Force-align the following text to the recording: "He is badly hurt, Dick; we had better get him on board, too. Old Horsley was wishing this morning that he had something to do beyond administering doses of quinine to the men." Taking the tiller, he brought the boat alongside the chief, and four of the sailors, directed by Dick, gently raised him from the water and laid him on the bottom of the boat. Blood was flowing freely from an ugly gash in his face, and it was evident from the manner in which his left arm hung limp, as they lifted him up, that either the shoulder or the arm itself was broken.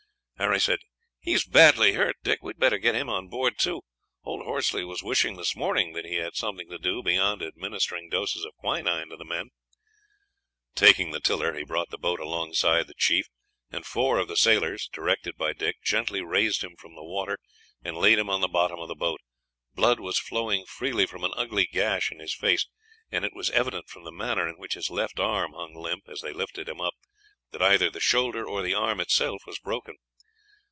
"He 1.23 1.33
is 1.33 1.45
badly 1.45 1.93
hurt, 1.93 2.15
Dick; 2.23 2.39
we 2.41 2.49
had 2.49 2.57
better 2.57 2.79
get 2.79 2.95
him 2.95 3.07
on 3.09 3.27
board, 3.27 3.59
too. 3.59 3.83
Old 4.23 4.43
Horsley 4.43 4.83
was 4.83 5.03
wishing 5.03 5.37
this 5.37 5.55
morning 5.55 5.93
that 5.93 6.03
he 6.03 6.15
had 6.15 6.35
something 6.35 6.67
to 6.71 6.79
do 6.79 7.03
beyond 7.03 7.43
administering 7.43 8.09
doses 8.09 8.43
of 8.43 8.55
quinine 8.55 9.09
to 9.09 9.17
the 9.17 9.23
men." 9.23 9.51
Taking 10.73 11.11
the 11.11 11.19
tiller, 11.19 11.53
he 11.55 11.63
brought 11.63 11.91
the 11.91 11.99
boat 11.99 12.19
alongside 12.19 12.87
the 12.87 12.95
chief, 12.95 13.27
and 13.69 13.85
four 13.85 14.17
of 14.17 14.27
the 14.27 14.35
sailors, 14.35 14.89
directed 14.91 15.37
by 15.37 15.53
Dick, 15.53 15.75
gently 15.83 16.21
raised 16.23 16.63
him 16.63 16.75
from 16.75 16.95
the 16.95 17.03
water 17.05 17.37
and 17.83 17.95
laid 17.95 18.17
him 18.17 18.29
on 18.29 18.41
the 18.41 18.47
bottom 18.47 18.79
of 18.79 18.87
the 18.87 18.95
boat. 18.95 19.21
Blood 19.75 19.99
was 19.99 20.17
flowing 20.17 20.65
freely 20.65 21.05
from 21.05 21.23
an 21.23 21.33
ugly 21.37 21.67
gash 21.71 22.11
in 22.11 22.17
his 22.19 22.33
face, 22.33 22.65
and 23.11 23.23
it 23.23 23.35
was 23.35 23.51
evident 23.51 23.89
from 23.89 24.05
the 24.05 24.11
manner 24.11 24.49
in 24.49 24.55
which 24.55 24.73
his 24.73 24.89
left 24.89 25.19
arm 25.19 25.53
hung 25.53 25.75
limp, 25.75 26.09
as 26.09 26.21
they 26.21 26.33
lifted 26.33 26.67
him 26.67 26.81
up, 26.81 26.95
that 27.51 27.61
either 27.61 27.91
the 27.91 27.99
shoulder 27.99 28.43
or 28.43 28.63
the 28.63 28.73
arm 28.73 28.99
itself 28.99 29.43
was 29.45 29.59
broken. 29.59 29.95